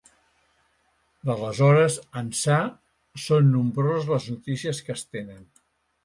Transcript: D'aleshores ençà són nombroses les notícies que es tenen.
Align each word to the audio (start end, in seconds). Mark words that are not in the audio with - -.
D'aleshores 1.29 1.97
ençà 2.21 2.57
són 3.25 3.51
nombroses 3.57 4.07
les 4.13 4.25
notícies 4.31 4.81
que 4.89 4.95
es 4.95 5.05
tenen. 5.17 5.45